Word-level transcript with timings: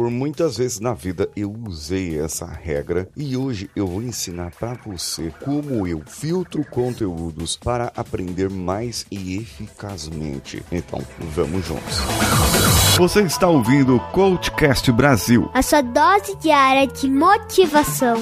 Por 0.00 0.10
muitas 0.10 0.56
vezes 0.56 0.80
na 0.80 0.94
vida 0.94 1.28
eu 1.36 1.54
usei 1.68 2.18
essa 2.18 2.46
regra 2.46 3.06
e 3.14 3.36
hoje 3.36 3.68
eu 3.76 3.86
vou 3.86 4.00
ensinar 4.00 4.50
para 4.58 4.72
você 4.86 5.30
como 5.44 5.86
eu 5.86 6.02
filtro 6.06 6.64
conteúdos 6.64 7.54
para 7.54 7.92
aprender 7.94 8.48
mais 8.48 9.04
e 9.10 9.36
eficazmente. 9.36 10.64
Então, 10.72 11.02
vamos 11.34 11.66
juntos. 11.66 11.98
Você 12.96 13.20
está 13.20 13.46
ouvindo 13.46 13.96
o 13.96 14.00
Coachcast 14.12 14.90
Brasil. 14.90 15.50
A 15.52 15.60
sua 15.60 15.82
dose 15.82 16.34
diária 16.36 16.86
de 16.86 17.06
motivação. 17.06 18.16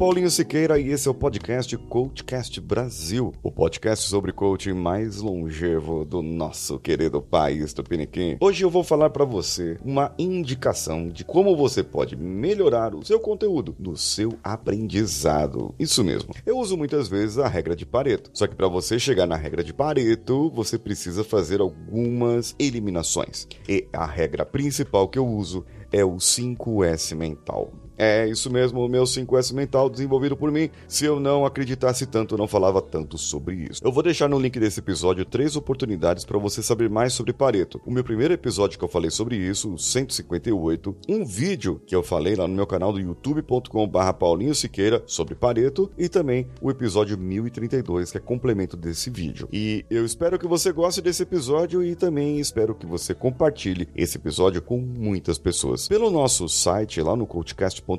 Paulinho 0.00 0.30
Siqueira 0.30 0.80
e 0.80 0.88
esse 0.88 1.06
é 1.06 1.10
o 1.10 1.14
podcast 1.14 1.76
Coachcast 1.76 2.58
Brasil, 2.58 3.34
o 3.42 3.52
podcast 3.52 4.08
sobre 4.08 4.32
coaching 4.32 4.72
mais 4.72 5.18
longevo 5.18 6.06
do 6.06 6.22
nosso 6.22 6.78
querido 6.78 7.20
país 7.20 7.74
Tupiniquim. 7.74 8.38
Hoje 8.40 8.64
eu 8.64 8.70
vou 8.70 8.82
falar 8.82 9.10
para 9.10 9.26
você 9.26 9.76
uma 9.84 10.14
indicação 10.18 11.06
de 11.10 11.22
como 11.22 11.54
você 11.54 11.84
pode 11.84 12.16
melhorar 12.16 12.94
o 12.94 13.04
seu 13.04 13.20
conteúdo 13.20 13.76
no 13.78 13.94
seu 13.94 14.32
aprendizado. 14.42 15.74
Isso 15.78 16.02
mesmo. 16.02 16.34
Eu 16.46 16.56
uso 16.56 16.78
muitas 16.78 17.06
vezes 17.06 17.36
a 17.36 17.46
regra 17.46 17.76
de 17.76 17.84
Pareto, 17.84 18.30
só 18.32 18.46
que 18.46 18.56
para 18.56 18.68
você 18.68 18.98
chegar 18.98 19.26
na 19.26 19.36
regra 19.36 19.62
de 19.62 19.74
Pareto, 19.74 20.48
você 20.48 20.78
precisa 20.78 21.22
fazer 21.22 21.60
algumas 21.60 22.56
eliminações. 22.58 23.46
E 23.68 23.86
a 23.92 24.06
regra 24.06 24.46
principal 24.46 25.08
que 25.08 25.18
eu 25.18 25.28
uso 25.28 25.62
é 25.92 26.02
o 26.02 26.16
5S 26.16 27.14
mental. 27.14 27.70
É 28.02 28.26
isso 28.26 28.50
mesmo, 28.50 28.80
o 28.80 28.88
meu 28.88 29.02
5S 29.02 29.52
mental 29.52 29.90
desenvolvido 29.90 30.34
por 30.34 30.50
mim. 30.50 30.70
Se 30.88 31.04
eu 31.04 31.20
não 31.20 31.44
acreditasse 31.44 32.06
tanto, 32.06 32.34
eu 32.34 32.38
não 32.38 32.48
falava 32.48 32.80
tanto 32.80 33.18
sobre 33.18 33.68
isso. 33.70 33.82
Eu 33.84 33.92
vou 33.92 34.02
deixar 34.02 34.26
no 34.26 34.38
link 34.38 34.58
desse 34.58 34.80
episódio 34.80 35.22
três 35.22 35.54
oportunidades 35.54 36.24
para 36.24 36.38
você 36.38 36.62
saber 36.62 36.88
mais 36.88 37.12
sobre 37.12 37.34
Pareto. 37.34 37.78
O 37.84 37.90
meu 37.90 38.02
primeiro 38.02 38.32
episódio 38.32 38.78
que 38.78 38.84
eu 38.86 38.88
falei 38.88 39.10
sobre 39.10 39.36
isso, 39.36 39.74
o 39.74 39.78
158, 39.78 40.96
um 41.10 41.26
vídeo 41.26 41.78
que 41.86 41.94
eu 41.94 42.02
falei 42.02 42.34
lá 42.34 42.48
no 42.48 42.54
meu 42.54 42.66
canal 42.66 42.90
do 42.90 42.98
youtube.com/barra 42.98 44.14
Paulinho 44.14 44.54
Siqueira 44.54 45.02
sobre 45.06 45.34
Pareto 45.34 45.90
e 45.98 46.08
também 46.08 46.46
o 46.62 46.70
episódio 46.70 47.18
1032, 47.18 48.12
que 48.12 48.16
é 48.16 48.20
complemento 48.20 48.78
desse 48.78 49.10
vídeo. 49.10 49.46
E 49.52 49.84
eu 49.90 50.06
espero 50.06 50.38
que 50.38 50.48
você 50.48 50.72
goste 50.72 51.02
desse 51.02 51.22
episódio 51.22 51.84
e 51.84 51.94
também 51.94 52.40
espero 52.40 52.74
que 52.74 52.86
você 52.86 53.12
compartilhe 53.12 53.86
esse 53.94 54.16
episódio 54.16 54.62
com 54.62 54.78
muitas 54.78 55.36
pessoas. 55.36 55.86
Pelo 55.86 56.10
nosso 56.10 56.48
site 56.48 57.02
lá 57.02 57.14
no 57.14 57.26
coachcast.com 57.26 57.89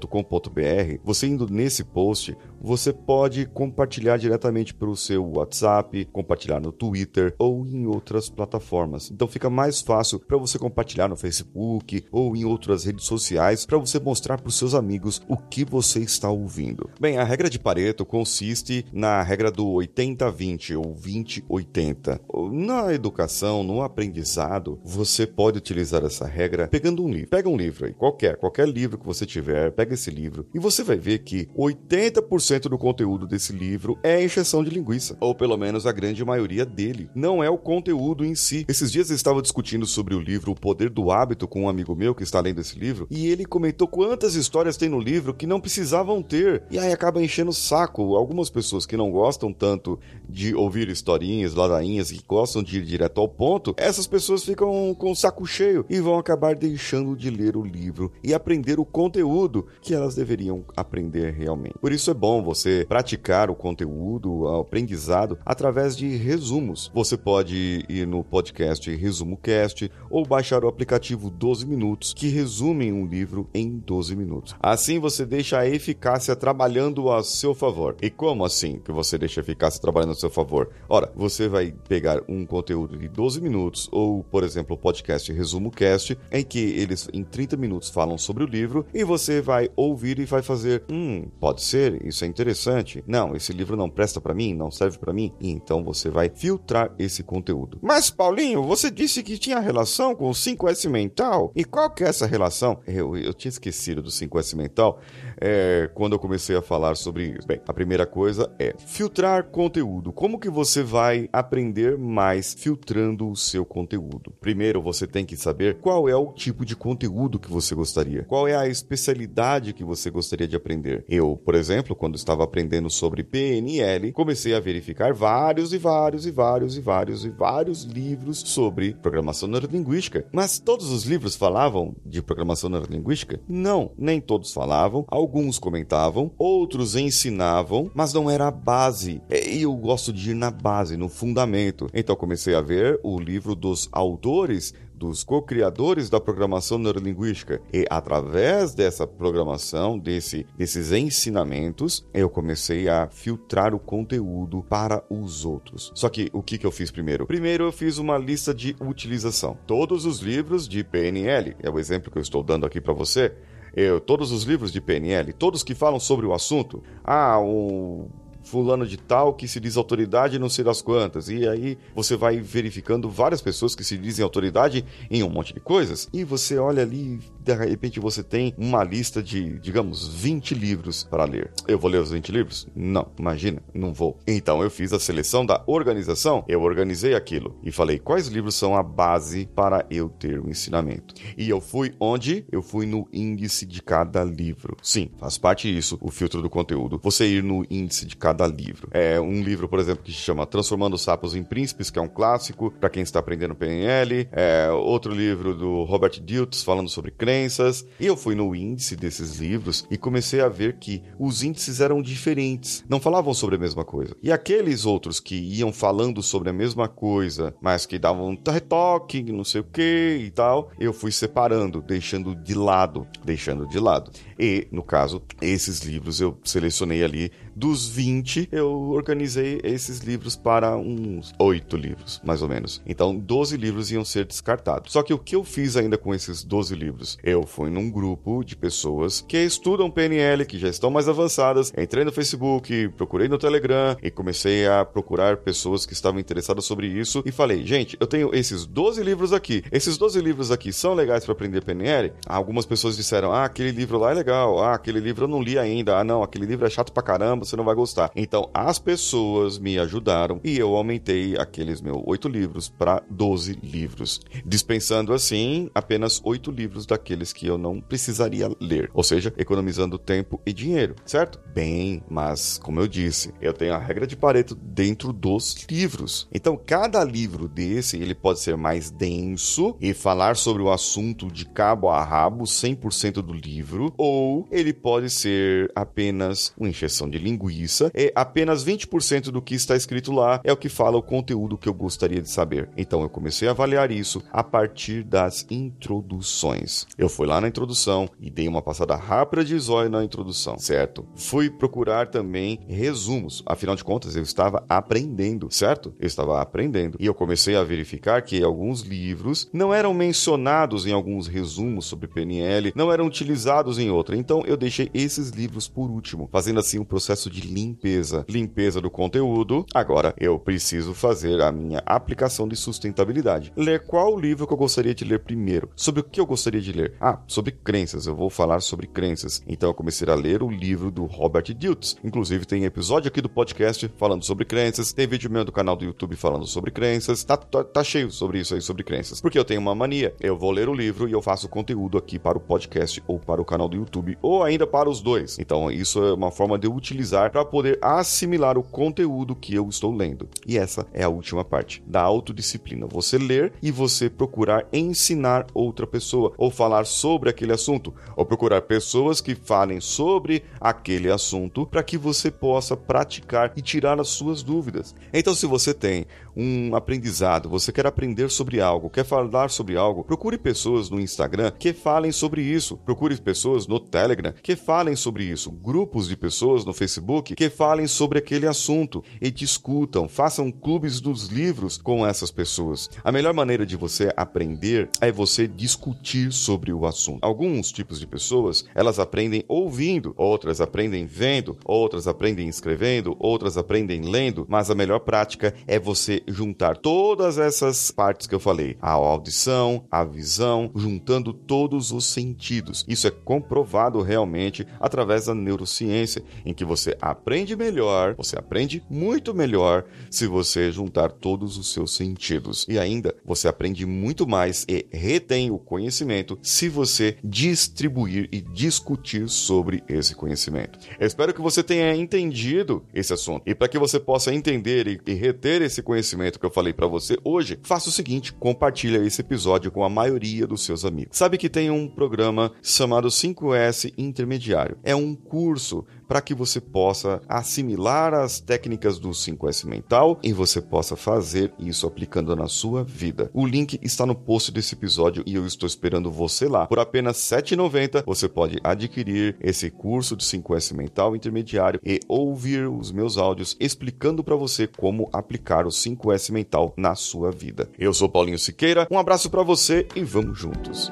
você 1.03 1.28
indo 1.28 1.47
nesse 1.50 1.84
post, 1.84 2.38
você 2.62 2.94
pode 2.94 3.45
compartilhar 3.48 4.17
diretamente 4.17 4.73
pelo 4.73 4.95
seu 4.95 5.26
WhatsApp, 5.26 6.06
compartilhar 6.12 6.59
no 6.59 6.72
Twitter 6.72 7.34
ou 7.40 7.66
em 7.66 7.88
outras 7.88 8.30
plataformas. 8.30 9.09
Então 9.12 9.28
fica 9.28 9.50
mais 9.50 9.81
fácil 9.81 10.20
para 10.20 10.38
você 10.38 10.59
compartilhar 10.59 11.08
no 11.08 11.18
Facebook 11.18 12.06
ou 12.12 12.36
em 12.36 12.45
outras 12.45 12.86
redes 12.86 13.06
sociais 13.06 13.66
para 13.66 13.78
você 13.78 14.00
mostrar 14.00 14.38
para 14.38 14.48
os 14.48 14.58
seus 14.58 14.76
amigos 14.76 15.22
o 15.28 15.36
que 15.36 15.66
você 15.66 16.00
está 16.00 16.30
ouvindo. 16.30 16.90
Bem, 17.00 17.18
a 17.18 17.23
regra 17.23 17.50
de 17.50 17.58
Pareto 17.58 18.06
consiste 18.06 18.86
na 18.94 19.23
regra 19.23 19.52
do 19.52 19.66
80-20 19.66 20.78
ou 20.78 20.96
20-80. 20.96 22.20
Na 22.52 22.94
educação, 22.94 23.64
no 23.64 23.81
aprendizado, 23.81 24.80
você 24.84 25.25
pode 25.25 25.58
utilizar 25.58 26.03
essa 26.06 26.28
regra 26.28 26.68
pegando 26.68 27.03
um 27.03 27.09
livro. 27.09 27.30
Pega 27.30 27.50
um 27.50 27.58
livro 27.58 27.86
aí, 27.86 27.94
qualquer, 27.94 28.38
qualquer 28.38 28.68
livro 28.68 28.98
que 28.98 29.06
você 29.06 29.25
tiver, 29.25 29.72
pega 29.72 29.94
esse 29.94 30.12
livro 30.12 30.46
e 30.53 30.59
você 30.59 30.84
vai 30.84 30.97
ver 30.97 31.19
que 31.19 31.47
80% 31.57 32.50
do 32.59 32.78
conteúdo 32.78 33.28
desse 33.28 33.53
livro 33.53 33.97
é 34.03 34.23
encheção 34.23 34.63
de 34.63 34.69
linguiça, 34.69 35.17
ou 35.19 35.34
pelo 35.34 35.57
menos 35.57 35.85
a 35.85 35.91
grande 35.91 36.23
maioria 36.23 36.66
dele. 36.66 37.09
Não 37.16 37.44
é 37.44 37.50
o 37.50 37.57
conteúdo 37.57 38.25
em 38.25 38.35
si. 38.35 38.66
Esses 38.67 38.91
dias 38.91 39.09
eu 39.09 39.16
estava 39.16 39.41
discutindo 39.41 39.85
sobre 39.85 40.16
o 40.16 40.19
livro 40.19 40.51
O 40.51 40.56
Poder 40.56 40.89
do 40.89 41.12
Hábito 41.12 41.47
com 41.47 41.63
um 41.63 41.69
amigo 41.69 41.95
meu 41.95 42.13
que 42.13 42.23
está 42.23 42.39
lendo 42.39 42.59
esse 42.59 42.78
livro 42.78 43.07
e 43.09 43.28
ele 43.28 43.45
comentou 43.45 43.88
quantas 43.88 44.35
histórias 44.35 44.78
tem 44.78 44.89
no 44.89 45.00
livro 45.00 45.34
que 45.34 45.47
não 45.47 45.59
precisavam 45.59 46.22
ter. 46.22 46.63
E 46.69 46.78
aí 46.78 46.91
acaba 46.91 47.22
enchendo 47.22 47.51
o 47.51 47.53
saco. 47.53 48.16
Algumas 48.16 48.50
pessoas 48.50 48.85
que 48.85 48.97
não 48.97 49.12
gostam 49.12 49.53
tanto 49.53 50.00
de 50.28 50.56
ouvir 50.56 50.89
historinhas, 50.89 51.53
ladainhas, 51.53 52.12
que 52.12 52.22
gostam 52.28 52.63
de 52.63 52.78
ir 52.78 52.83
direto 52.83 53.19
ao 53.19 53.28
ponto, 53.28 53.73
essas 53.78 54.07
pessoas 54.07 54.44
ficam 54.44 54.95
com 54.95 55.12
o 55.12 55.16
saco 55.16 55.45
cheio 55.45 55.85
e 55.89 56.00
vão 56.00 56.18
acabar 56.18 56.56
deixando 56.56 57.16
de 57.16 57.29
ler 57.29 57.56
o 57.56 57.63
livro 57.63 58.12
e 58.23 58.33
aprender 58.33 58.79
o 58.79 58.85
conteúdo 58.85 59.68
que 59.81 59.94
elas 59.94 60.16
deveriam 60.16 60.63
aprender 60.75 61.33
realmente. 61.33 61.78
Por 61.79 61.91
isso 61.91 62.12
é 62.12 62.13
bom 62.13 62.41
você 62.41 62.85
praticar 62.88 63.50
o 63.50 63.56
conteúdo, 63.56 64.31
o 64.31 64.59
aprendizado, 64.59 65.38
através 65.46 65.96
de 65.96 66.16
resumos. 66.16 66.91
Você 66.94 67.18
pode 67.18 67.85
ir 67.88 68.07
no 68.07 68.24
podcast 68.24 68.94
Resumo 68.96 69.38
Cast 69.38 69.91
ou 70.09 70.25
baixar 70.25 70.63
o 70.63 70.68
aplicativo 70.68 71.30
12 71.30 71.66
Minutos, 71.66 72.13
que 72.13 72.28
resume 72.28 72.91
um 72.91 73.06
livro 73.06 73.50
em 73.53 73.78
12 73.78 74.16
minutos. 74.16 74.56
Assim 74.59 75.00
você 75.00 75.25
deixa 75.25 75.59
a 75.59 75.68
eficácia 75.68 76.35
trabalhando 76.35 77.12
a 77.12 77.24
seu 77.24 77.53
favor. 77.53 77.96
E 78.01 78.09
como 78.09 78.46
assim 78.46 78.80
que 78.84 78.91
você 78.91 79.18
deixa 79.18 79.40
a 79.40 79.44
eficácia 79.44 79.81
trabalhando 79.81 80.12
a 80.12 80.16
seu 80.16 80.30
favor? 80.30 80.69
Ora, 80.90 81.12
você 81.16 81.47
vai 81.47 81.74
pegar 81.88 82.22
um 82.28 82.46
conteúdo 82.46 82.97
de 82.97 83.07
12 83.07 83.41
minutos, 83.41 83.88
ou, 83.91 84.24
por 84.24 84.44
exemplo, 84.44 84.75
o 84.75 84.80
podcast 84.80 85.31
Resumo 85.31 85.72
Cast, 85.72 86.18
em 86.31 86.44
que 86.44 86.59
eles 86.59 87.07
em 87.13 87.24
30 87.24 87.57
minutos 87.57 87.90
falam 87.90 88.18
sobre 88.18 88.44
o 88.44 88.47
livro, 88.47 88.85
e 88.94 89.03
você 89.03 89.41
vai 89.41 89.69
ouvir 89.75 90.19
e 90.19 90.25
vai 90.25 90.41
fazer: 90.41 90.84
hum, 90.91 91.28
pode 91.40 91.62
ser, 91.62 92.06
isso 92.06 92.24
é 92.24 92.28
interessante. 92.31 93.03
Não, 93.06 93.36
esse 93.36 93.53
livro 93.53 93.78
não 93.78 93.90
presta 93.90 94.19
para 94.19 94.34
mim, 94.34 94.53
não 94.53 94.72
serve 94.72 94.97
para 94.97 95.14
mim. 95.14 95.34
E 95.40 95.52
então 95.52 95.84
você 95.84 96.09
vai 96.09 96.30
filtrar 96.34 96.94
esse 96.97 97.24
conteúdo. 97.24 97.78
Mas, 97.81 98.09
Paulinho, 98.09 98.64
você 98.64 98.90
disse 98.90 99.22
que 99.22 99.38
tinha 99.38 99.59
relação 99.59 100.16
com 100.16 100.30
o 100.30 100.34
5S 100.34 100.90
mental. 100.90 101.52
E 101.56 101.64
qual 101.64 101.90
que 101.90 102.03
é 102.03 102.08
essa 102.08 102.25
relação? 102.25 102.80
Eu, 102.88 103.16
eu 103.16 103.34
tinha 103.34 103.50
esquecido 103.50 104.02
do 104.02 104.09
5S 104.09 104.56
mental 104.56 105.00
é, 105.40 105.90
quando 105.94 106.14
eu 106.14 106.19
comecei 106.19 106.56
a 106.56 106.62
falar 106.62 106.96
sobre 106.96 107.36
isso. 107.38 107.47
Bem, 107.47 107.62
a 107.68 107.74
primeira 107.74 108.06
coisa 108.06 108.52
é 108.58 108.74
filtrar 108.78 109.46
conteúdo. 109.46 110.12
Como 110.12 110.40
que 110.40 110.50
você 110.50 110.81
vai 110.81 111.30
aprender 111.31 111.98
mais 111.98 112.53
filtrando 112.53 113.30
o 113.30 113.36
seu 113.36 113.66
conteúdo? 113.66 114.34
Primeiro, 114.40 114.81
você 114.81 115.06
tem 115.06 115.25
que 115.25 115.36
saber 115.36 115.80
qual 115.80 116.08
é 116.08 116.16
o 116.16 116.31
tipo 116.31 116.66
de 116.66 116.75
conteúdo 116.75 117.40
que 117.40 117.52
você 117.52 117.75
gostaria. 117.75 118.24
Qual 118.24 118.48
é 118.48 118.56
a 118.56 118.68
especialidade 118.68 119.74
que 119.74 119.84
você 119.84 120.09
gostaria 120.09 120.48
de 120.48 120.56
aprender. 120.56 121.03
Eu, 121.09 121.36
por 121.44 121.56
exemplo, 121.56 121.96
quando 121.96 122.16
estava 122.22 122.44
aprendendo 122.44 122.90
sobre 122.90 123.24
PNL, 123.24 124.12
comecei 124.14 124.54
a 124.54 124.59
verificar 124.59 125.14
vários 125.14 125.74
e 125.74 125.78
vários 125.78 126.26
e 126.26 126.32
vários 126.32 126.78
e 126.78 126.80
vários 126.80 127.26
e 127.26 127.30
vários 127.30 127.84
livros 127.84 128.40
sobre 128.40 128.94
programação 128.94 129.50
neurolinguística. 129.50 130.26
Mas 130.31 130.60
todos 130.60 130.92
os 130.92 131.04
livros 131.04 131.36
falavam 131.36 131.96
de 132.06 132.22
programação 132.22 132.70
neurolinguística? 132.70 133.40
Não, 133.48 133.92
nem 133.98 134.22
todos 134.22 134.54
falavam. 134.54 135.06
Alguns 135.08 135.60
comentavam, 135.60 136.31
outros 136.38 136.96
ensinavam, 136.96 137.90
mas 137.94 138.14
não 138.14 138.30
era 138.30 138.48
a 138.48 138.52
base. 138.52 139.22
E 139.30 139.64
eu 139.64 139.76
gosto 139.76 140.14
de 140.14 140.31
ir 140.31 140.36
na 140.36 140.52
base, 140.52 140.96
no 140.96 141.10
fundamento. 141.10 141.90
Então 141.94 142.16
comecei 142.16 142.56
a 142.56 142.62
ver 142.62 143.00
o 143.04 143.20
livro 143.20 143.56
dos 143.56 143.90
autores 143.92 144.74
dos 145.01 145.23
co-criadores 145.23 146.12
da 146.12 146.19
programação 146.19 146.78
neurolinguística. 146.78 147.59
E 147.73 147.88
através 147.89 148.75
dessa 148.75 149.07
programação, 149.07 149.97
desse, 149.97 150.45
desses 150.56 150.91
ensinamentos, 150.91 152.06
eu 152.13 152.29
comecei 152.29 152.88
a 152.88 153.09
filtrar 153.09 153.73
o 153.73 153.79
conteúdo 153.79 154.63
para 154.69 155.03
os 155.09 155.44
outros. 155.44 155.91
Só 155.95 156.07
que 156.07 156.29
o 156.31 156.44
que, 156.44 156.59
que 156.59 156.67
eu 156.67 156.72
fiz 156.72 156.91
primeiro? 156.91 157.25
Primeiro 157.25 157.63
eu 157.63 157.72
fiz 157.72 157.97
uma 157.97 158.16
lista 158.16 158.53
de 158.53 158.75
utilização. 158.79 159.57
Todos 159.65 160.06
os 160.06 160.19
livros 160.19 160.68
de 160.68 160.83
PNL, 160.83 161.56
é 161.63 161.69
o 161.69 161.80
exemplo 161.80 162.12
que 162.12 162.19
eu 162.19 162.21
estou 162.21 162.44
dando 162.44 162.68
aqui 162.68 162.80
para 162.80 162.94
você. 162.94 163.33
Eu, 163.75 164.00
todos 164.00 164.31
os 164.31 164.44
livros 164.44 164.71
de 164.71 164.80
PNL, 164.80 165.33
todos 165.33 165.63
que 165.63 165.74
falam 165.74 166.00
sobre 166.00 166.27
o 166.27 166.33
assunto. 166.33 166.83
Ah, 167.04 167.39
o 167.39 168.07
fulano 168.44 168.86
de 168.86 168.98
tal 168.98 169.34
que 169.34 169.48
se 169.48 169.60
diz 169.60 169.78
autoridade 169.78 170.40
não 170.40 170.50
sei 170.50 170.64
das 170.64 170.82
quantas. 170.82 171.30
E 171.30 171.48
aí 171.48 171.78
você 171.96 172.16
vai 172.16 172.40
verificando 172.40 173.10
várias 173.10 173.42
pessoas 173.42 173.76
que 173.76 173.84
se 173.84 173.98
dizem 173.98 174.24
autoridade 174.24 174.86
em 175.10 175.24
um 175.24 175.30
monte 175.30 175.54
de 175.54 175.60
coisas. 175.60 176.10
E 176.14 176.24
você 176.24 176.58
olha 176.58 176.84
ali 176.84 177.20
de 177.44 177.54
repente 177.54 178.00
você 178.00 178.24
tem 178.24 178.54
uma 178.58 178.84
lista 178.84 179.22
de, 179.22 179.60
digamos, 179.60 180.08
20 180.08 180.54
livros 180.54 181.04
para 181.04 181.26
ler. 181.26 181.52
Eu 181.68 181.80
vou 181.80 181.90
ler 181.90 182.02
os 182.02 182.12
20 182.12 182.32
livros? 182.32 182.68
Não, 182.76 183.08
imagina, 183.18 183.62
não 183.74 183.94
vou. 183.94 184.18
Então 184.28 184.62
eu 184.62 184.70
fiz 184.70 184.94
a 184.94 185.00
seleção 185.00 185.46
da 185.46 185.64
organização, 185.68 186.44
eu 186.48 186.62
organizei 186.62 187.16
aquilo 187.16 187.58
e 187.64 187.72
falei 187.72 188.00
quais 188.00 188.28
livros 188.28 188.56
são 188.56 188.76
a 188.76 188.84
base 188.84 189.48
para 189.56 189.86
eu 189.90 190.10
ter 190.10 190.40
o 190.40 190.50
ensinamento. 190.50 191.16
E 191.38 191.50
eu 191.50 191.60
fui 191.60 191.94
onde? 192.00 192.46
Eu 192.52 192.62
fui 192.62 192.86
no 192.86 193.08
índice 193.12 193.66
de 193.66 193.82
cada 193.82 194.24
livro. 194.24 194.78
Sim, 194.82 195.10
faz 195.18 195.38
parte 195.38 195.72
disso, 195.72 195.98
o 196.02 196.12
filtro 196.12 196.42
do 196.42 196.50
conteúdo. 196.50 197.00
Você 197.04 197.26
ir 197.28 197.44
no 197.44 197.66
índice 197.70 198.06
de 198.06 198.16
cada 198.16 198.46
livro. 198.48 198.90
É 198.92 199.20
um 199.20 199.42
livro, 199.42 199.68
por 199.68 199.80
exemplo, 199.80 200.04
que 200.04 200.12
se 200.12 200.20
chama 200.20 200.46
Transformando 200.46 200.98
Sapos 200.98 201.36
em 201.36 201.44
Príncipes, 201.44 201.90
que 201.90 202.00
é 202.00 202.02
um 202.02 202.08
clássico 202.08 202.72
para 202.72 202.90
quem 202.90 203.04
está 203.04 203.20
aprendendo 203.20 203.56
PNL. 203.56 204.28
É 204.32 204.70
outro 204.72 205.14
livro 205.14 205.56
do 205.56 205.84
Robert 205.84 206.20
Diltz 206.22 206.64
falando 206.64 206.90
sobre 206.90 207.12
crenças. 207.31 207.86
E 207.98 208.06
eu 208.06 208.18
fui 208.18 208.36
no 208.36 208.54
índice 208.54 208.95
desses 208.98 209.38
livros 209.38 209.86
e 209.89 209.98
comecei 209.98 210.42
a 210.42 210.50
ver 210.50 210.78
que 210.78 211.01
os 211.18 211.44
índices 211.44 211.80
eram 211.80 212.01
diferentes, 212.01 212.83
não 212.89 213.00
falavam 213.00 213.33
sobre 213.33 213.56
a 213.56 213.60
mesma 213.60 213.86
coisa. 213.86 214.16
E 214.22 214.31
aqueles 214.31 214.86
outros 214.86 215.22
que 215.22 215.36
iam 215.36 215.72
falando 215.72 216.22
sobre 216.22 216.50
a 216.50 216.54
mesma 216.54 216.89
coisa, 216.89 217.56
mas 217.62 217.86
que 217.86 217.98
davam 217.98 218.38
retoque, 218.45 219.24
não 219.31 219.45
sei 219.45 219.62
o 219.62 219.63
que 219.63 220.24
e 220.25 220.31
tal, 220.31 220.72
eu 220.78 220.92
fui 220.92 221.12
separando, 221.12 221.81
deixando 221.81 222.36
de 222.36 222.54
lado, 222.54 223.07
deixando 223.24 223.66
de 223.68 223.80
lado. 223.80 224.12
E, 224.38 224.68
no 224.72 224.83
caso, 224.83 225.22
esses 225.42 225.80
livros 225.81 226.19
eu 226.19 226.38
selecionei 226.44 227.04
ali 227.04 227.31
dos 227.56 227.88
20, 227.89 228.50
eu 228.51 228.71
organizei 228.92 229.59
esses 229.63 230.00
livros 230.00 230.36
para 230.36 230.75
uns 230.77 231.33
8 231.39 231.77
livros, 231.77 232.21
mais 232.24 232.42
ou 232.42 232.50
menos. 232.50 232.81
Então, 232.86 233.15
12 233.15 233.57
livros 233.57 233.92
iam 233.92 234.06
ser 234.06 234.25
descartados. 234.25 234.94
Só 234.94 235.03
que 235.03 235.13
o 235.13 235.19
que 235.19 235.36
eu 235.36 235.44
fiz 235.44 235.75
ainda 235.75 235.98
com 235.98 236.13
esses 236.13 236.44
12 236.44 236.75
livros? 236.75 237.18
Eu 237.24 237.44
fui 237.44 237.69
num 237.69 237.89
grupo 237.89 238.44
de 238.44 238.56
pessoas 238.56 239.21
que 239.27 239.38
estudam 239.38 239.92
PNL, 239.92 240.45
que 240.45 240.57
já 240.57 240.69
estão 240.69 240.89
mais 240.89 241.07
avançadas. 241.07 241.71
Entrei 241.77 242.03
no 242.03 242.12
Facebook, 242.12 242.89
procurei 242.89 243.27
no 243.27 243.38
Telegram 243.38 243.95
e 244.01 244.09
comecei 244.09 244.68
a 244.68 244.86
procurar 244.86 245.38
pessoas 245.38 245.86
que 245.86 245.94
estavam 245.94 246.19
interessadas 246.19 246.65
sobre 246.65 246.88
isso 246.88 247.24
e 247.25 247.31
falei: 247.31 247.65
"Gente, 247.65 247.97
eu 248.00 248.07
tenho 248.07 248.33
esses 248.33 248.65
12 248.65 249.04
livros 249.04 249.33
aqui. 249.33 249.63
Esses 249.71 249.97
12 249.97 250.19
livros 250.21 250.51
aqui 250.51 250.71
são 250.71 250.94
legais 250.94 251.24
para 251.25 251.33
aprender 251.33 251.63
PNL?" 251.63 252.13
Algumas 252.27 252.65
pessoas 252.65 252.95
disseram: 252.95 253.31
"Ah, 253.31 253.45
aquele 253.45 253.71
livro 253.71 253.97
lá 253.97 254.12
é 254.12 254.13
legal. 254.13 254.62
Ah, 254.63 254.75
aquele 254.75 255.00
livro 255.00 255.25
eu 255.25 255.27
não 255.27 255.42
li 255.42 255.57
ainda. 255.57 255.97
Ah, 255.97 256.04
não, 256.04 256.24
aquele 256.24 256.45
livro 256.45 256.65
é 256.65 256.69
chato 256.69 256.92
pra 256.92 257.04
caramba, 257.04 257.41
você 257.44 257.56
não 257.56 257.64
vai 257.64 257.76
gostar." 257.76 258.12
Então, 258.16 258.50
as 258.54 258.80
pessoas 258.80 259.58
me 259.58 259.78
ajudaram 259.78 260.40
e 260.44 260.58
eu 260.58 260.76
aumentei 260.76 261.36
aqueles 261.38 261.82
meus 261.82 262.02
8 262.06 262.28
livros 262.28 262.70
para 262.70 263.04
12 263.10 263.58
livros, 263.62 264.22
dispensando 264.46 265.14
assim 265.14 265.70
apenas 265.74 266.22
8 266.24 266.52
livros 266.52 266.86
daqueles 266.86 267.34
que 267.34 267.48
eu 267.48 267.58
não 267.58 267.80
precisaria 267.82 268.50
ler, 268.60 268.90
ou 268.94 269.04
seja, 269.04 269.34
economizando 269.38 269.98
tempo 269.98 270.42
e 270.46 270.54
dinheiro, 270.54 270.96
certo? 271.06 271.40
Bem, 271.54 272.04
mas 272.10 272.58
como 272.58 272.80
eu 272.80 272.88
disse, 272.88 273.34
eu 273.42 273.54
tenho 273.54 273.74
a 273.74 273.78
regra 273.78 274.08
de 274.08 274.16
Pareto 274.16 274.56
dentro 274.56 275.12
dos 275.12 275.66
livros. 275.70 276.28
Então, 276.34 276.56
cada 276.58 277.04
livro 277.04 277.48
desse, 277.48 277.98
ele 277.98 278.14
pode 278.16 278.40
ser 278.40 278.56
mais 278.56 278.92
denso 278.92 279.76
e 279.80 279.94
falar 279.94 280.36
sobre 280.36 280.62
o 280.62 280.72
assunto 280.72 281.28
de 281.28 281.46
cabo 281.46 281.90
a 281.90 282.04
rabo, 282.04 282.46
100% 282.46 283.22
do 283.22 283.34
livro, 283.34 283.94
ou 283.98 284.48
ele 284.52 284.74
pode 284.74 285.10
ser 285.10 285.72
apenas 285.76 286.54
uma 286.58 286.70
injeção 286.70 287.10
de 287.10 287.18
linguiça, 287.31 287.92
é 287.94 288.12
apenas 288.16 288.66
20% 288.66 289.31
do 289.31 289.42
que 289.42 289.56
está 289.56 289.75
escrito 289.75 290.12
lá 290.12 290.42
é 290.44 290.51
o 290.51 290.57
que 290.57 290.69
fala 290.69 290.98
o 290.98 291.04
conteúdo 291.04 291.57
que 291.57 291.69
eu 291.69 291.74
gostaria 291.74 292.22
de 292.22 292.30
saber. 292.30 292.69
Então, 292.78 293.01
eu 293.01 293.10
comecei 293.10 293.48
a 293.48 293.51
avaliar 293.51 293.92
isso 293.92 294.22
a 294.31 294.44
partir 294.44 295.04
das 295.04 295.45
introduções. 295.50 296.86
Eu 296.98 297.10
fui 297.10 297.28
lá 297.28 297.39
na 297.39 297.48
introdução 297.48 298.10
e 298.19 298.30
dei 298.30 298.48
uma 298.48 298.62
passada 298.62 298.95
rápida 298.95 299.44
de 299.44 299.57
zóio 299.57 299.89
na 299.89 300.04
introdução, 300.04 300.57
certo? 300.57 301.06
Fui 301.16 301.50
procurar 301.50 302.07
também 302.07 302.60
resumos, 302.68 303.44
afinal 303.45 303.75
de 303.75 303.83
contas 303.83 304.16
eu 304.16 304.24
estava 304.24 304.63
aprendendo, 304.68 305.50
certo? 305.51 305.94
Eu 306.00 306.07
estava 306.07 306.42
aprendendo 306.42 306.98
e 307.00 307.06
eu 307.06 307.13
comecei 307.13 307.56
a 307.56 307.63
verificar 307.63 308.22
que 308.22 308.44
alguns 308.44 308.81
livros 308.81 309.50
não 309.54 309.74
eram 309.74 309.94
mencionados 309.94 310.86
em 310.86 310.92
alguns 310.92 311.28
resumos 311.28 311.86
sobre 311.86 312.07
PNL, 312.07 312.74
não 312.75 312.92
eram 312.92 313.06
utilizados 313.06 313.78
em 313.78 313.89
outra. 313.89 314.16
Então 314.16 314.44
eu 314.45 314.57
deixei 314.57 314.89
esses 314.94 315.30
livros 315.30 315.68
por 315.68 315.89
último, 315.89 316.30
fazendo 316.31 316.60
assim 316.60 316.80
um 316.80 316.86
processo 316.86 317.20
de 317.29 317.41
limpeza, 317.41 318.25
limpeza 318.27 318.81
do 318.81 318.89
conteúdo. 318.89 319.65
Agora 319.73 320.13
eu 320.18 320.39
preciso 320.39 320.94
fazer 320.94 321.41
a 321.41 321.51
minha 321.51 321.81
aplicação 321.85 322.47
de 322.47 322.56
sustentabilidade. 322.56 323.51
Ler 323.56 323.85
qual 323.85 324.19
livro 324.19 324.47
que 324.47 324.53
eu 324.53 324.57
gostaria 324.57 324.95
de 324.95 325.03
ler 325.03 325.19
primeiro? 325.19 325.69
Sobre 325.75 326.01
o 326.01 326.03
que 326.03 326.19
eu 326.19 326.25
gostaria 326.25 326.62
de 326.62 326.71
ler? 326.71 326.94
Ah, 327.00 327.19
sobre 327.27 327.51
crenças. 327.51 328.07
Eu 328.07 328.15
vou 328.15 328.29
falar 328.29 328.62
sobre 328.62 328.88
crenças. 328.88 329.44
Então 329.47 329.69
eu 329.69 329.73
comecei 329.73 330.07
a 330.09 330.15
ler 330.15 330.41
o 330.41 330.50
livro 330.50 330.91
do 330.91 331.06
Robert 331.06 331.53
Diltz. 331.53 331.97
Inclusive 332.03 332.45
tem 332.45 332.65
episódio 332.65 333.09
aqui 333.09 333.21
do 333.21 333.29
podcast 333.29 333.91
falando 333.97 334.23
sobre 334.23 334.45
crenças, 334.45 334.94
tem 334.94 335.07
vídeo 335.07 335.29
meu 335.29 335.44
do 335.44 335.51
canal 335.51 335.75
do 335.75 335.85
YouTube 335.85 336.15
falando 336.15 336.45
sobre 336.45 336.71
crenças. 336.71 337.23
Tá, 337.23 337.38
tá, 337.38 337.63
tá 337.63 337.83
cheio 337.83 338.09
sobre 338.12 338.39
isso 338.39 338.56
aí, 338.56 338.62
sobre 338.62 338.83
crenças. 338.83 339.21
Porque 339.21 339.38
eu 339.38 339.45
tenho 339.45 339.62
uma 339.62 339.75
mania. 339.75 340.13
Eu 340.19 340.38
vou 340.38 340.51
ler 340.51 340.69
o 340.69 340.73
livro 340.73 341.07
e 341.07 341.12
eu 341.12 341.21
faço 341.21 341.50
conteúdo 341.50 341.97
aqui 341.97 342.18
para 342.18 342.38
o 342.38 342.41
podcast 342.41 343.03
ou 343.07 343.19
para 343.19 343.41
o 343.41 343.45
canal 343.45 343.68
do 343.68 343.75
YouTube 343.75 344.18
ou 344.21 344.44
ainda 344.44 344.65
para 344.65 344.89
os 344.89 345.01
dois. 345.01 345.38
Então 345.39 345.69
isso 345.71 346.03
é 346.03 346.13
uma 346.13 346.31
forma 346.31 346.57
de 346.57 346.68
eu 346.68 346.73
utilizar 346.73 347.11
para 347.12 347.44
poder 347.44 347.78
assimilar 347.81 348.58
o 348.58 348.63
conteúdo 348.63 349.36
que 349.36 349.54
eu 349.54 349.68
estou 349.68 349.94
lendo. 349.94 350.30
E 350.48 350.58
essa 350.58 350.88
é 350.94 351.04
a 351.04 351.10
última 351.10 351.44
parte 351.44 351.84
da 351.86 352.02
autodisciplina. 352.02 352.88
Você 352.88 353.18
ler 353.18 353.54
e 353.62 353.72
você 353.72 354.10
procurar 354.10 354.66
ensinar 354.72 355.48
outra 355.54 355.86
pessoa 355.86 356.34
ou 356.38 356.50
falar 356.50 356.86
sobre 356.86 357.30
aquele 357.30 357.52
assunto 357.52 357.94
ou 358.16 358.25
procurar 358.25 358.62
pessoas 358.62 359.19
que 359.19 359.36
falem 359.36 359.81
sobre 359.81 360.44
aquele 360.60 361.12
assunto 361.12 361.66
para 361.66 361.84
que 361.84 361.98
você 361.98 362.31
possa 362.31 362.78
praticar 362.78 363.52
e 363.56 363.62
tirar 363.62 364.00
as 364.00 364.07
suas 364.07 364.42
dúvidas. 364.42 364.96
Então, 365.14 365.36
se 365.36 365.46
você 365.46 365.74
tem 365.74 366.06
um 366.36 366.75
aprendizado, 366.75 367.50
você 367.50 367.72
quer 367.72 367.86
aprender 367.86 368.30
sobre 368.30 368.62
algo, 368.62 368.90
quer 368.90 369.04
falar 369.04 369.50
sobre 369.50 369.75
algo, 369.75 370.04
procure 370.04 370.38
pessoas 370.38 370.90
no 370.90 371.00
Instagram 371.00 371.52
que 371.60 371.74
falem 371.74 372.12
sobre 372.12 372.42
isso. 372.42 372.78
Procure 372.78 373.18
pessoas 373.18 373.68
no 373.68 373.80
Telegram 373.80 374.34
que 374.42 374.56
falem 374.56 374.96
sobre 374.96 375.25
isso. 375.25 375.52
Grupos 375.52 376.07
de 376.07 376.16
pessoas 376.16 376.64
no 376.64 376.74
Facebook 376.74 377.00
que 377.36 377.50
falem 377.50 377.88
sobre 377.88 378.19
aquele 378.19 378.48
assunto 378.48 379.03
e 379.21 379.30
discutam, 379.30 380.07
façam 380.07 380.51
clubes 380.51 381.00
dos 381.01 381.27
livros 381.27 381.77
com 381.77 382.06
essas 382.06 382.31
pessoas. 382.31 382.89
A 383.03 383.12
melhor 383.12 383.33
maneira 383.33 383.65
de 383.65 383.75
você 383.75 384.12
aprender 384.15 384.89
é 385.00 385.12
você 385.12 385.48
discutir 385.48 386.31
sobre 386.31 386.71
o 386.71 386.86
assunto. 386.86 387.24
Alguns 387.24 387.71
tipos 387.71 388.00
de 388.00 388.07
pessoas, 388.07 388.65
elas 388.75 389.00
aprendem 389.00 389.44
ouvindo, 389.48 390.13
outras 390.18 390.62
aprendem 390.62 391.06
vendo, 391.06 391.57
outras 391.65 392.07
aprendem 392.07 392.48
escrevendo, 392.48 393.15
outras 393.19 393.57
aprendem 393.57 394.01
lendo, 394.01 394.45
mas 394.50 394.69
a 394.69 394.75
melhor 394.75 395.00
prática 395.00 395.54
é 395.68 395.80
você 395.80 396.21
juntar 396.27 396.77
todas 396.77 397.38
essas 397.38 397.92
partes 397.92 398.27
que 398.27 398.36
eu 398.36 398.39
falei: 398.39 398.77
a 398.81 398.92
audição, 398.92 399.86
a 399.92 400.04
visão, 400.04 400.71
juntando 400.75 401.33
todos 401.33 401.92
os 401.92 402.06
sentidos. 402.06 402.86
Isso 402.88 403.07
é 403.07 403.12
comprovado 403.12 404.01
realmente 404.01 404.65
através 404.80 405.25
da 405.25 405.36
neurociência, 405.36 406.24
em 406.45 406.54
que 406.54 406.65
você 406.65 406.91
aprende 407.02 407.56
melhor, 407.56 408.16
você 408.16 408.38
aprende 408.38 408.84
muito 408.90 409.34
melhor 409.34 409.86
se 410.10 410.28
você 410.28 410.72
juntar 410.72 411.12
todos 411.12 411.58
os 411.58 411.72
seus 411.72 411.96
sentidos. 411.96 412.66
E 412.68 412.78
ainda 412.80 413.16
você 413.26 413.48
aprende 413.48 413.86
muito 413.86 414.28
mais 414.28 414.66
e 414.68 414.86
retém 414.92 415.52
o 415.52 415.57
conhecimento 415.57 416.38
se 416.42 416.68
você 416.69 417.18
distribuir 417.24 418.28
e 418.31 418.42
discutir 418.42 419.30
sobre 419.30 419.83
esse 419.88 420.16
conhecimento. 420.16 420.80
Espero 421.00 421.33
que 421.33 421.42
você 421.42 421.64
tenha 421.64 421.95
entendido 421.95 422.83
esse 422.94 423.14
assunto. 423.14 423.44
E 423.45 423.56
para 423.56 423.68
que 423.68 423.80
você 423.80 424.00
possa 424.00 424.33
entender 424.33 424.88
e, 424.88 425.00
e 425.06 425.14
reter 425.14 425.62
esse 425.62 425.81
conhecimento 425.81 426.40
que 426.40 426.45
eu 426.45 426.52
falei 426.52 426.74
para 426.74 426.88
você 426.88 427.18
hoje, 427.24 427.60
faça 427.64 427.90
o 427.90 427.92
seguinte: 427.92 428.33
compartilha 428.33 428.98
esse 429.06 429.21
episódio 429.21 429.71
com 429.71 429.83
a 429.83 429.90
maioria 429.90 430.48
dos 430.48 430.64
seus 430.64 430.86
amigos. 430.86 431.18
Sabe 431.18 431.38
que 431.38 431.50
tem 431.50 431.69
um 431.69 431.88
programa 431.88 432.52
chamado 432.62 433.07
5S 433.07 433.94
Intermediário. 433.98 434.78
É 434.83 434.95
um 434.95 435.16
curso 435.16 435.86
para 436.07 436.21
que 436.21 436.33
você 436.33 436.60
possa 436.60 436.81
assimilar 437.28 438.14
as 438.14 438.40
técnicas 438.40 439.00
do 439.00 439.09
5S 439.09 439.66
mental 439.66 440.19
e 440.23 440.33
você 440.33 440.61
possa 440.61 440.95
fazer 440.95 441.54
isso 441.59 441.88
aplicando 441.88 442.35
na 442.35 442.47
sua 442.47 442.83
vida. 442.83 443.30
O 443.33 443.45
link 443.45 443.80
está 443.81 444.06
no 444.06 444.16
post 444.16 444.52
desse 444.52 444.76
episódio 444.76 445.23
e 445.26 445.35
eu 445.35 445.45
estou 445.45 445.68
esperando 445.68 446.11
você 446.11 446.47
lá. 446.47 446.68
Por 446.68 446.80
apenas 446.80 447.30
R$ 447.31 447.42
7,90 447.42 448.04
você 448.06 448.28
pode 448.28 448.57
adquirir 448.64 449.35
esse 449.42 449.69
curso 449.69 450.16
de 450.16 450.23
5S 450.23 450.76
mental 450.76 451.16
intermediário 451.16 451.80
e 451.85 452.00
ouvir 452.07 452.68
os 452.68 452.92
meus 452.92 453.18
áudios 453.18 453.56
explicando 453.59 454.23
para 454.23 454.35
você 454.35 454.68
como 454.68 455.09
aplicar 455.11 455.66
o 455.66 455.69
5S 455.69 456.31
mental 456.31 456.73
na 456.78 456.95
sua 456.95 457.31
vida. 457.31 457.69
Eu 457.78 457.94
sou 457.94 458.09
Paulinho 458.09 458.40
Siqueira, 458.40 458.88
um 458.90 458.97
abraço 458.97 459.30
para 459.30 459.44
você 459.44 459.88
e 459.95 460.04
vamos 460.04 460.40
juntos. 460.40 460.92